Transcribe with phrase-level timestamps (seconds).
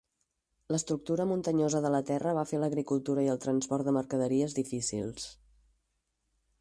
[0.75, 5.29] L'estructura muntanyosa de la terra va fer l'agricultura i el transport de mercaderies difícils.